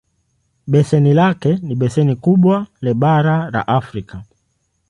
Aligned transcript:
Beseni 0.71 1.13
lake 1.13 1.59
ni 1.61 1.75
beseni 1.75 2.15
kubwa 2.15 2.67
le 2.81 2.91
bara 2.95 3.51
la 3.51 3.67
Afrika. 3.79 4.23